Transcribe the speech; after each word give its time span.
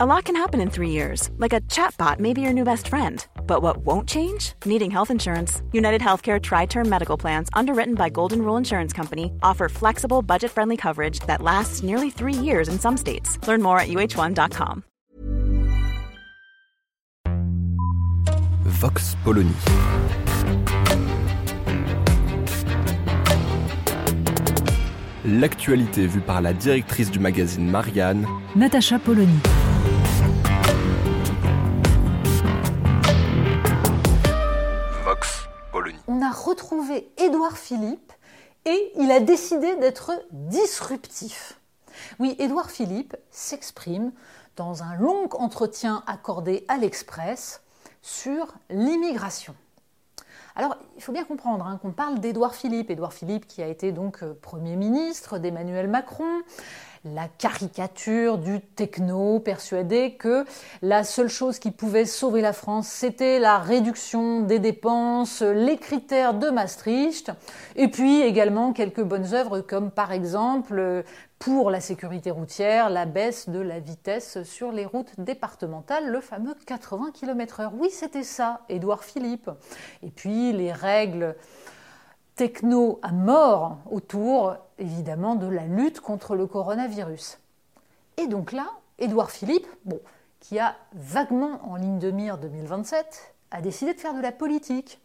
A 0.00 0.06
lot 0.06 0.26
can 0.26 0.36
happen 0.36 0.60
in 0.60 0.70
three 0.70 0.90
years, 0.90 1.28
like 1.38 1.52
a 1.52 1.60
chatbot 1.62 2.20
may 2.20 2.32
be 2.32 2.40
your 2.40 2.52
new 2.52 2.62
best 2.62 2.86
friend. 2.86 3.26
But 3.48 3.62
what 3.62 3.78
won't 3.78 4.08
change? 4.08 4.52
Needing 4.64 4.92
health 4.92 5.10
insurance. 5.10 5.60
United 5.72 6.00
Healthcare 6.00 6.40
Tri 6.40 6.66
Term 6.66 6.88
Medical 6.88 7.16
Plans, 7.16 7.48
underwritten 7.52 7.96
by 7.96 8.08
Golden 8.08 8.42
Rule 8.42 8.56
Insurance 8.56 8.92
Company, 8.92 9.32
offer 9.42 9.68
flexible, 9.68 10.22
budget 10.22 10.52
friendly 10.52 10.76
coverage 10.76 11.18
that 11.26 11.42
lasts 11.42 11.82
nearly 11.82 12.10
three 12.10 12.32
years 12.32 12.68
in 12.68 12.78
some 12.78 12.96
states. 12.96 13.44
Learn 13.48 13.60
more 13.60 13.80
at 13.80 13.88
uh1.com. 13.88 14.84
Vox 18.66 19.16
Polony. 19.24 19.52
L'actualité 25.24 26.06
vue 26.06 26.20
par 26.20 26.40
la 26.40 26.52
directrice 26.52 27.10
du 27.10 27.18
magazine 27.18 27.68
Marianne, 27.68 28.24
Natacha 28.54 29.00
Polony. 29.00 29.40
Retrouvé 36.58 37.12
Édouard 37.18 37.56
Philippe 37.56 38.12
et 38.64 38.92
il 38.96 39.12
a 39.12 39.20
décidé 39.20 39.76
d'être 39.76 40.10
disruptif. 40.32 41.60
Oui, 42.18 42.34
Édouard 42.40 42.72
Philippe 42.72 43.16
s'exprime 43.30 44.10
dans 44.56 44.82
un 44.82 44.96
long 44.96 45.28
entretien 45.34 46.02
accordé 46.08 46.64
à 46.66 46.76
l'Express 46.76 47.62
sur 48.02 48.54
l'immigration. 48.70 49.54
Alors, 50.58 50.76
il 50.96 51.02
faut 51.04 51.12
bien 51.12 51.22
comprendre 51.22 51.64
hein, 51.64 51.78
qu'on 51.80 51.92
parle 51.92 52.18
d'Édouard 52.18 52.52
Philippe. 52.52 52.90
Édouard 52.90 53.12
Philippe 53.12 53.46
qui 53.46 53.62
a 53.62 53.68
été 53.68 53.92
donc 53.92 54.24
euh, 54.24 54.34
Premier 54.42 54.74
ministre 54.74 55.38
d'Emmanuel 55.38 55.86
Macron, 55.86 56.42
la 57.04 57.28
caricature 57.28 58.38
du 58.38 58.60
techno 58.60 59.38
persuadé 59.38 60.16
que 60.18 60.44
la 60.82 61.04
seule 61.04 61.28
chose 61.28 61.60
qui 61.60 61.70
pouvait 61.70 62.06
sauver 62.06 62.40
la 62.40 62.52
France, 62.52 62.88
c'était 62.88 63.38
la 63.38 63.58
réduction 63.58 64.40
des 64.40 64.58
dépenses, 64.58 65.42
les 65.42 65.76
critères 65.76 66.34
de 66.34 66.50
Maastricht, 66.50 67.30
et 67.76 67.86
puis 67.86 68.22
également 68.22 68.72
quelques 68.72 69.04
bonnes 69.04 69.32
œuvres 69.34 69.60
comme 69.60 69.92
par 69.92 70.10
exemple 70.10 71.04
pour 71.38 71.70
la 71.70 71.80
sécurité 71.80 72.30
routière, 72.30 72.90
la 72.90 73.06
baisse 73.06 73.48
de 73.48 73.60
la 73.60 73.78
vitesse 73.78 74.42
sur 74.42 74.72
les 74.72 74.84
routes 74.84 75.12
départementales, 75.18 76.08
le 76.08 76.20
fameux 76.20 76.54
80 76.66 77.12
km/h. 77.12 77.70
Oui, 77.78 77.90
c'était 77.90 78.24
ça, 78.24 78.62
Édouard 78.68 79.04
Philippe. 79.04 79.50
Et 80.02 80.10
puis 80.10 80.52
les 80.52 80.72
règles 80.72 81.36
techno 82.34 82.98
à 83.02 83.12
mort 83.12 83.78
autour, 83.90 84.56
évidemment, 84.78 85.34
de 85.36 85.46
la 85.46 85.66
lutte 85.66 86.00
contre 86.00 86.34
le 86.34 86.46
coronavirus. 86.46 87.38
Et 88.16 88.26
donc 88.26 88.52
là, 88.52 88.66
Édouard 88.98 89.30
Philippe, 89.30 89.66
bon, 89.84 90.00
qui 90.40 90.58
a 90.58 90.74
vaguement 90.92 91.60
en 91.64 91.76
ligne 91.76 91.98
de 91.98 92.10
mire 92.10 92.38
2027, 92.38 93.34
a 93.50 93.60
décidé 93.60 93.94
de 93.94 94.00
faire 94.00 94.14
de 94.14 94.20
la 94.20 94.32
politique. 94.32 95.00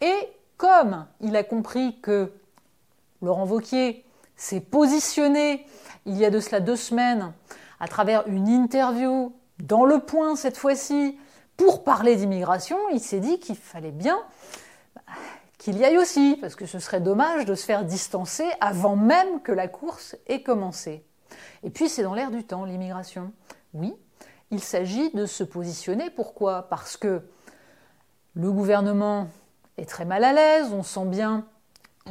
Et 0.00 0.32
comme 0.56 1.06
il 1.20 1.36
a 1.36 1.44
compris 1.44 1.98
que 2.00 2.32
Laurent 3.22 3.44
Vauquier 3.44 4.05
s'est 4.36 4.60
positionné 4.60 5.66
il 6.04 6.16
y 6.16 6.24
a 6.24 6.30
de 6.30 6.40
cela 6.40 6.60
deux 6.60 6.76
semaines 6.76 7.32
à 7.80 7.88
travers 7.88 8.26
une 8.26 8.48
interview 8.48 9.34
dans 9.58 9.84
Le 9.84 10.00
Point 10.00 10.36
cette 10.36 10.56
fois-ci 10.56 11.18
pour 11.56 11.84
parler 11.84 12.16
d'immigration, 12.16 12.76
il 12.92 13.00
s'est 13.00 13.20
dit 13.20 13.40
qu'il 13.40 13.56
fallait 13.56 13.90
bien 13.90 14.18
qu'il 15.58 15.78
y 15.78 15.84
aille 15.84 15.98
aussi, 15.98 16.36
parce 16.40 16.54
que 16.54 16.66
ce 16.66 16.78
serait 16.78 17.00
dommage 17.00 17.44
de 17.44 17.54
se 17.54 17.64
faire 17.64 17.84
distancer 17.84 18.44
avant 18.60 18.94
même 18.94 19.40
que 19.40 19.52
la 19.52 19.68
course 19.68 20.16
ait 20.26 20.42
commencé. 20.42 21.04
Et 21.62 21.70
puis 21.70 21.88
c'est 21.88 22.02
dans 22.02 22.14
l'air 22.14 22.30
du 22.30 22.44
temps, 22.44 22.64
l'immigration. 22.64 23.32
Oui, 23.74 23.94
il 24.50 24.60
s'agit 24.60 25.10
de 25.10 25.26
se 25.26 25.42
positionner. 25.42 26.10
Pourquoi? 26.10 26.68
Parce 26.68 26.96
que 26.96 27.22
le 28.34 28.52
gouvernement 28.52 29.28
est 29.76 29.88
très 29.88 30.04
mal 30.04 30.24
à 30.24 30.32
l'aise, 30.32 30.72
on 30.72 30.82
sent 30.82 31.06
bien 31.06 31.46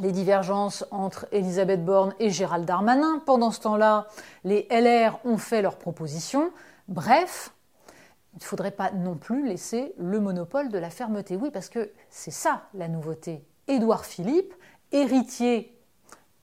les 0.01 0.11
divergences 0.11 0.85
entre 0.91 1.27
Elisabeth 1.31 1.83
Borne 1.83 2.13
et 2.19 2.29
Gérald 2.29 2.65
Darmanin. 2.65 3.21
Pendant 3.25 3.51
ce 3.51 3.61
temps-là, 3.61 4.07
les 4.43 4.67
LR 4.69 5.19
ont 5.25 5.37
fait 5.37 5.61
leurs 5.61 5.77
propositions. 5.77 6.51
Bref, 6.87 7.51
il 8.33 8.39
ne 8.39 8.43
faudrait 8.43 8.71
pas 8.71 8.91
non 8.91 9.15
plus 9.15 9.47
laisser 9.47 9.93
le 9.97 10.19
monopole 10.19 10.69
de 10.69 10.77
la 10.77 10.89
fermeté. 10.89 11.35
Oui, 11.35 11.49
parce 11.51 11.69
que 11.69 11.91
c'est 12.09 12.31
ça 12.31 12.63
la 12.73 12.87
nouveauté. 12.87 13.45
Édouard 13.67 14.05
Philippe, 14.05 14.53
héritier 14.91 15.79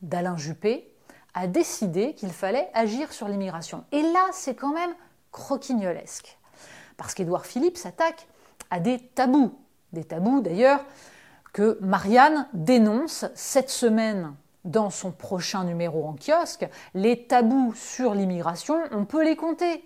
d'Alain 0.01 0.37
Juppé, 0.37 0.93
a 1.35 1.47
décidé 1.47 2.15
qu'il 2.15 2.33
fallait 2.33 2.71
agir 2.75 3.13
sur 3.13 3.29
l'immigration. 3.29 3.85
Et 3.93 4.03
là, 4.03 4.27
c'est 4.33 4.55
quand 4.55 4.73
même 4.73 4.95
croquignolesque. 5.31 6.39
Parce 6.97 7.15
qu'Édouard 7.15 7.47
Philippe 7.47 7.79
s'attaque 7.79 8.27
à 8.71 8.81
des 8.81 8.99
tabous. 8.99 9.59
Des 9.93 10.05
tabous 10.05 10.41
d'ailleurs 10.41 10.81
que 11.53 11.79
Marianne 11.81 12.49
dénonce 12.55 13.27
cette 13.35 13.71
semaine 13.71 14.35
dans 14.65 14.91
son 14.91 15.11
prochain 15.11 15.65
numéro 15.65 16.07
en 16.07 16.15
kiosque. 16.15 16.69
Les 16.95 17.27
tabous 17.27 17.75
sur 17.75 18.15
l'immigration, 18.15 18.81
on 18.91 19.05
peut 19.05 19.25
les 19.25 19.37
compter. 19.37 19.85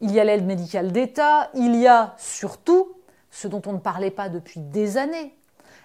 Il 0.00 0.12
y 0.12 0.20
a 0.20 0.24
l'aide 0.24 0.44
médicale 0.44 0.92
d'État, 0.92 1.50
il 1.54 1.76
y 1.76 1.86
a 1.86 2.14
surtout, 2.18 2.92
ce 3.30 3.48
dont 3.48 3.62
on 3.66 3.72
ne 3.72 3.78
parlait 3.78 4.10
pas 4.10 4.28
depuis 4.28 4.60
des 4.60 4.96
années, 4.96 5.36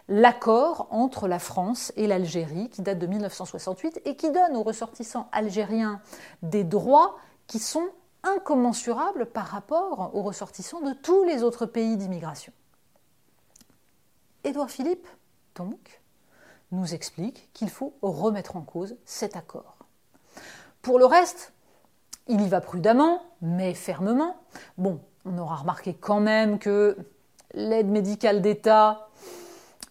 l'accord 0.08 0.88
entre 0.92 1.28
la 1.28 1.40
France 1.40 1.94
et 1.96 2.08
l'Algérie 2.08 2.70
qui 2.70 2.82
date 2.82 3.00
de 3.00 3.08
1968 3.08 4.02
et 4.06 4.16
qui 4.16 4.32
donne 4.32 4.56
aux 4.56 4.64
ressortissants 4.64 5.28
algériens 5.32 6.02
des 6.42 6.64
droits 6.64 7.18
qui 7.48 7.60
sont 7.60 7.88
incommensurables 8.24 9.28
par 9.28 9.46
rapport 9.46 10.12
aux 10.14 10.22
ressortissants 10.22 10.82
de 10.82 10.94
tous 10.94 11.24
les 11.24 11.44
autres 11.44 11.66
pays 11.66 11.96
d'immigration. 11.96 12.52
Édouard 14.44 14.70
Philippe, 14.70 15.08
donc, 15.56 16.02
nous 16.72 16.94
explique 16.94 17.50
qu'il 17.54 17.70
faut 17.70 17.94
remettre 18.02 18.56
en 18.56 18.62
cause 18.62 18.96
cet 19.06 19.36
accord. 19.36 19.78
Pour 20.82 21.00
le 21.00 21.06
reste, 21.06 21.54
il 22.28 22.42
y 22.42 22.48
va 22.48 22.62
prudemment, 22.62 23.22
mais 23.42 23.74
fermement. 23.74 24.38
Bon, 24.78 25.02
on 25.26 25.38
aura 25.38 25.58
remarqué 25.58 25.94
quand 25.94 26.20
même 26.20 26.60
que 26.60 26.98
l'aide 27.54 27.88
médicale 27.88 28.42
d'État, 28.42 29.10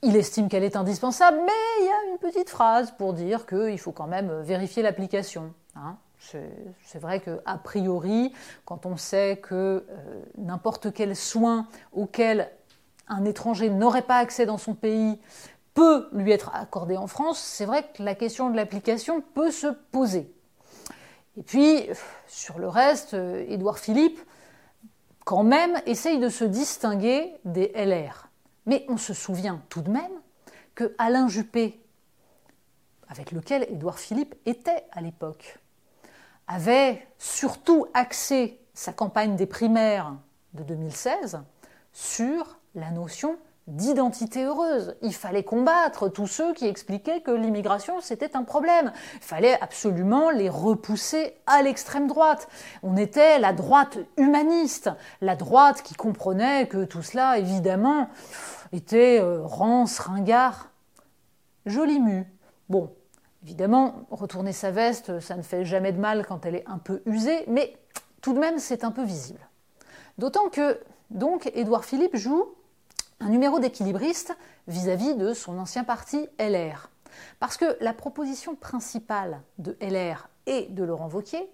il 0.03 0.17
estime 0.17 0.49
qu'elle 0.49 0.65
est 0.65 0.77
indispensable, 0.77 1.39
mais 1.45 1.53
il 1.81 1.87
y 1.87 1.91
a 1.91 2.13
une 2.13 2.19
petite 2.19 2.49
phrase 2.49 2.93
pour 2.93 3.13
dire 3.13 3.47
qu'il 3.47 3.79
faut 3.79 3.93
quand 3.93 4.07
même 4.07 4.41
vérifier 4.43 4.83
l'application. 4.83 5.53
Hein. 5.75 5.97
C'est 6.21 6.99
vrai 6.99 7.21
qu'a 7.21 7.59
priori, 7.63 8.33
quand 8.65 8.87
on 8.87 8.97
sait 8.97 9.39
que 9.41 9.55
euh, 9.89 10.23
n'importe 10.37 10.93
quel 10.93 11.15
soin 11.15 11.67
auquel 11.93 12.51
un 13.09 13.25
étranger 13.25 13.71
n'aurait 13.71 14.03
pas 14.03 14.19
accès 14.19 14.47
dans 14.47 14.59
son 14.59 14.75
pays 14.75 15.19
peut 15.75 16.09
lui 16.13 16.33
être 16.33 16.51
accordé 16.55 16.97
en 16.97 17.07
France, 17.07 17.39
c'est 17.39 17.65
vrai 17.65 17.85
que 17.95 18.03
la 18.03 18.17
question 18.17 18.51
de 18.51 18.57
l'application 18.57 19.21
peut 19.21 19.53
se 19.53 19.69
poser. 19.69 20.33
Et 21.37 21.43
puis, 21.43 21.89
sur 22.27 22.59
le 22.59 22.67
reste, 22.67 23.15
euh, 23.15 23.45
Édouard 23.49 23.79
Philippe, 23.79 24.19
quand 25.25 25.45
même, 25.45 25.81
essaye 25.87 26.19
de 26.19 26.29
se 26.29 26.43
distinguer 26.43 27.33
des 27.45 27.71
LR. 27.77 28.29
Mais 28.67 28.85
on 28.89 28.97
se 28.97 29.15
souvient 29.15 29.63
tout 29.69 29.83
de 29.83 29.91
même 29.91 30.11
que 30.75 30.95
Alain 30.99 31.29
Juppé, 31.29 31.81
avec 33.09 33.31
lequel 33.31 33.67
Édouard 33.71 34.01
Philippe 34.01 34.35
était 34.47 34.85
à 34.91 35.01
l'époque, 35.01 35.59
avait 36.49 37.07
surtout 37.19 37.87
axé 37.95 38.59
sa 38.75 38.93
campagne 38.93 39.37
des 39.37 39.47
primaires 39.47 40.17
de 40.55 40.65
2016 40.65 41.41
sur 41.93 42.58
la 42.75 42.91
notion 42.91 43.39
d'identité 43.69 44.45
heureuse. 44.45 44.97
Il 45.03 45.15
fallait 45.15 45.45
combattre 45.45 46.09
tous 46.09 46.27
ceux 46.27 46.55
qui 46.55 46.67
expliquaient 46.67 47.21
que 47.21 47.31
l'immigration 47.31 48.01
c'était 48.01 48.35
un 48.35 48.43
problème. 48.43 48.93
Il 49.17 49.23
fallait 49.23 49.61
absolument 49.61 50.31
les 50.31 50.49
repousser 50.49 51.35
à 51.47 51.63
l'extrême 51.63 52.07
droite. 52.07 52.49
On 52.83 52.97
était 52.97 53.39
la 53.39 53.53
droite 53.53 53.99
humaniste, 54.17 54.91
la 55.21 55.37
droite 55.37 55.83
qui 55.83 55.95
comprenait 55.95 56.67
que 56.67 56.85
tout 56.85 57.03
cela 57.03 57.39
évidemment 57.39 58.09
était 58.73 59.21
euh, 59.21 59.43
rance, 59.45 59.99
ringard, 59.99 60.71
joli 61.67 62.01
mu. 62.01 62.27
Bon, 62.71 62.91
évidemment, 63.43 64.07
retourner 64.11 64.53
sa 64.53 64.71
veste, 64.71 65.21
ça 65.21 65.37
ne 65.37 65.43
fait 65.43 65.65
jamais 65.65 65.93
de 65.93 66.01
mal 66.01 66.25
quand 66.27 66.47
elle 66.47 66.55
est 66.55 66.69
un 66.69 66.79
peu 66.79 67.03
usée, 67.05 67.45
mais 67.49 67.77
tout 68.23 68.33
de 68.33 68.39
même 68.39 68.59
c'est 68.59 68.83
un 68.83 68.91
peu 68.91 69.03
visible. 69.05 69.41
D'autant 70.17 70.49
que 70.49 70.81
donc 71.11 71.51
Édouard 71.55 71.85
Philippe 71.85 72.17
joue 72.17 72.55
un 73.21 73.29
numéro 73.29 73.59
d'équilibriste 73.59 74.37
vis-à-vis 74.67 75.15
de 75.15 75.35
son 75.35 75.59
ancien 75.59 75.85
parti 75.85 76.29
LR. 76.39 76.91
Parce 77.41 77.57
que 77.57 77.77
la 77.81 77.93
proposition 77.93 78.55
principale 78.55 79.41
de 79.59 79.77
LR 79.81 80.29
et 80.47 80.67
de 80.71 80.85
Laurent 80.85 81.09
Vauquier, 81.09 81.51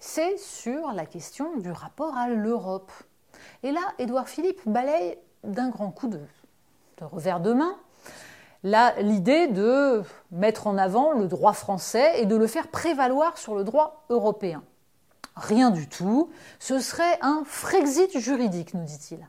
c'est 0.00 0.38
sur 0.38 0.92
la 0.92 1.06
question 1.06 1.56
du 1.58 1.70
rapport 1.70 2.16
à 2.16 2.28
l'Europe. 2.28 2.92
Et 3.62 3.72
là, 3.72 3.80
Édouard 3.98 4.28
Philippe 4.28 4.60
balaye 4.66 5.16
d'un 5.44 5.68
grand 5.68 5.90
coup 5.90 6.08
de, 6.08 6.20
de 6.98 7.04
revers 7.04 7.40
de 7.40 7.52
main 7.52 7.76
l'idée 8.64 9.46
de 9.46 10.02
mettre 10.30 10.66
en 10.66 10.78
avant 10.78 11.12
le 11.12 11.28
droit 11.28 11.52
français 11.52 12.22
et 12.22 12.26
de 12.26 12.34
le 12.34 12.46
faire 12.46 12.68
prévaloir 12.68 13.36
sur 13.36 13.54
le 13.54 13.62
droit 13.62 14.04
européen. 14.08 14.62
Rien 15.36 15.70
du 15.70 15.88
tout. 15.88 16.30
Ce 16.58 16.78
serait 16.78 17.18
un 17.20 17.42
Frexit 17.44 18.18
juridique, 18.18 18.72
nous 18.72 18.84
dit-il. 18.84 19.26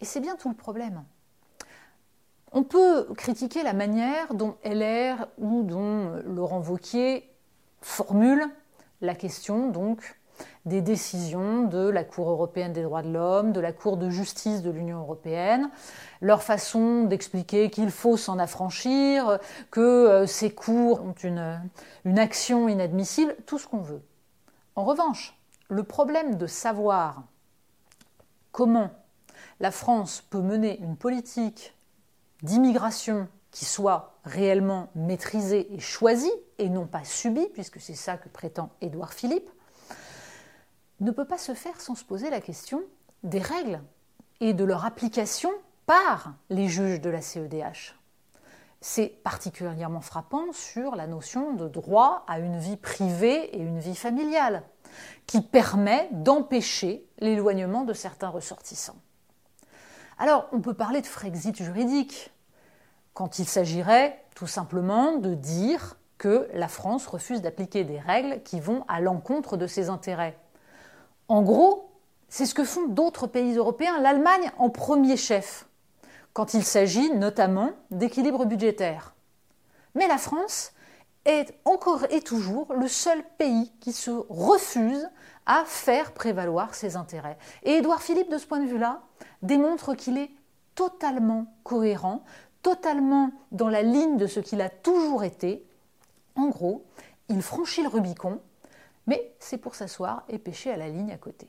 Et 0.00 0.04
c'est 0.04 0.20
bien 0.20 0.36
tout 0.36 0.48
le 0.48 0.54
problème. 0.54 1.04
On 2.52 2.62
peut 2.62 3.08
critiquer 3.16 3.62
la 3.62 3.72
manière 3.72 4.34
dont 4.34 4.56
LR 4.64 5.26
ou 5.38 5.62
dont 5.62 6.22
Laurent 6.24 6.60
Vauquier 6.60 7.30
formule 7.80 8.44
la 9.00 9.14
question 9.14 9.68
donc 9.68 10.18
des 10.64 10.80
décisions 10.80 11.64
de 11.64 11.88
la 11.88 12.04
Cour 12.04 12.28
européenne 12.28 12.72
des 12.72 12.82
droits 12.82 13.02
de 13.02 13.10
l'homme, 13.10 13.52
de 13.52 13.60
la 13.60 13.72
Cour 13.72 13.96
de 13.96 14.10
justice 14.10 14.62
de 14.62 14.70
l'Union 14.70 14.98
européenne, 14.98 15.70
leur 16.20 16.42
façon 16.42 17.04
d'expliquer 17.04 17.70
qu'il 17.70 17.90
faut 17.90 18.16
s'en 18.16 18.38
affranchir, 18.38 19.38
que 19.70 19.80
euh, 19.80 20.26
ces 20.26 20.50
cours 20.50 21.02
ont 21.02 21.14
une, 21.22 21.60
une 22.04 22.18
action 22.18 22.68
inadmissible, 22.68 23.34
tout 23.46 23.58
ce 23.58 23.66
qu'on 23.66 23.80
veut. 23.80 24.02
En 24.74 24.84
revanche, 24.84 25.38
le 25.68 25.84
problème 25.84 26.36
de 26.36 26.46
savoir 26.46 27.22
comment 28.52 28.90
la 29.60 29.70
France 29.70 30.22
peut 30.28 30.40
mener 30.40 30.78
une 30.80 30.96
politique 30.96 31.74
d'immigration 32.42 33.28
qui 33.50 33.64
soit 33.64 34.18
réellement 34.24 34.90
maîtrisée 34.94 35.72
et 35.74 35.80
choisie, 35.80 36.32
et 36.58 36.68
non 36.68 36.86
pas 36.86 37.04
subie, 37.04 37.48
puisque 37.54 37.80
c'est 37.80 37.94
ça 37.94 38.18
que 38.18 38.28
prétend 38.28 38.70
Édouard 38.80 39.14
Philippe, 39.14 39.48
ne 41.00 41.10
peut 41.10 41.24
pas 41.24 41.38
se 41.38 41.54
faire 41.54 41.80
sans 41.80 41.94
se 41.94 42.04
poser 42.04 42.30
la 42.30 42.40
question 42.40 42.82
des 43.22 43.38
règles 43.38 43.80
et 44.40 44.52
de 44.52 44.64
leur 44.64 44.84
application 44.84 45.50
par 45.86 46.34
les 46.50 46.68
juges 46.68 47.00
de 47.00 47.10
la 47.10 47.22
CEDH. 47.22 47.94
C'est 48.80 49.08
particulièrement 49.08 50.00
frappant 50.00 50.52
sur 50.52 50.94
la 50.94 51.06
notion 51.06 51.54
de 51.54 51.68
droit 51.68 52.24
à 52.28 52.38
une 52.38 52.58
vie 52.58 52.76
privée 52.76 53.56
et 53.56 53.58
une 53.58 53.78
vie 53.78 53.96
familiale, 53.96 54.62
qui 55.26 55.40
permet 55.40 56.08
d'empêcher 56.12 57.08
l'éloignement 57.18 57.84
de 57.84 57.92
certains 57.92 58.28
ressortissants. 58.28 59.00
Alors, 60.18 60.48
on 60.52 60.60
peut 60.60 60.74
parler 60.74 61.02
de 61.02 61.06
Frexit 61.06 61.56
juridique, 61.56 62.32
quand 63.12 63.38
il 63.38 63.46
s'agirait 63.46 64.22
tout 64.34 64.46
simplement 64.46 65.16
de 65.16 65.34
dire 65.34 65.98
que 66.18 66.48
la 66.54 66.68
France 66.68 67.06
refuse 67.06 67.42
d'appliquer 67.42 67.84
des 67.84 67.98
règles 67.98 68.42
qui 68.42 68.60
vont 68.60 68.84
à 68.88 69.00
l'encontre 69.00 69.56
de 69.56 69.66
ses 69.66 69.90
intérêts. 69.90 70.38
En 71.28 71.42
gros, 71.42 71.90
c'est 72.28 72.46
ce 72.46 72.54
que 72.54 72.64
font 72.64 72.88
d'autres 72.88 73.26
pays 73.26 73.56
européens, 73.56 74.00
l'Allemagne 74.00 74.50
en 74.58 74.70
premier 74.70 75.16
chef, 75.16 75.66
quand 76.32 76.54
il 76.54 76.64
s'agit 76.64 77.10
notamment 77.14 77.70
d'équilibre 77.90 78.46
budgétaire. 78.46 79.14
Mais 79.94 80.08
la 80.08 80.18
France 80.18 80.72
est 81.26 81.58
encore 81.64 82.04
et 82.10 82.20
toujours 82.20 82.72
le 82.74 82.88
seul 82.88 83.22
pays 83.38 83.72
qui 83.80 83.92
se 83.92 84.10
refuse 84.28 85.08
à 85.44 85.64
faire 85.64 86.12
prévaloir 86.12 86.74
ses 86.74 86.96
intérêts. 86.96 87.38
Et 87.62 87.72
Édouard 87.72 88.02
Philippe, 88.02 88.30
de 88.30 88.38
ce 88.38 88.46
point 88.46 88.60
de 88.60 88.66
vue-là, 88.66 89.02
démontre 89.42 89.94
qu'il 89.94 90.18
est 90.18 90.30
totalement 90.74 91.54
cohérent, 91.62 92.24
totalement 92.62 93.30
dans 93.52 93.68
la 93.68 93.82
ligne 93.82 94.16
de 94.16 94.26
ce 94.26 94.40
qu'il 94.40 94.60
a 94.60 94.68
toujours 94.68 95.24
été. 95.24 95.66
En 96.34 96.48
gros, 96.48 96.84
il 97.28 97.42
franchit 97.42 97.82
le 97.82 97.88
Rubicon 97.88 98.40
mais 99.06 99.34
c'est 99.38 99.58
pour 99.58 99.74
s'asseoir 99.74 100.24
et 100.28 100.38
pêcher 100.38 100.70
à 100.72 100.76
la 100.76 100.88
ligne 100.88 101.12
à 101.12 101.16
côté. 101.16 101.48